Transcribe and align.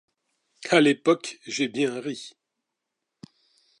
À 0.71 0.81
l’époque, 0.81 1.37
j’ai 1.45 1.67
bien 1.67 1.99
ri. 2.01 2.31